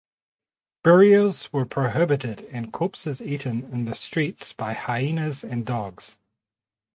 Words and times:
Burials 0.83 1.53
were 1.53 1.63
prohibited 1.63 2.49
and 2.51 2.73
corpses 2.73 3.21
eaten 3.21 3.61
in 3.71 3.85
the 3.85 3.93
streets 3.93 4.51
by 4.51 4.73
hyenas 4.73 5.43
and 5.43 5.63
dogs. 5.63 6.17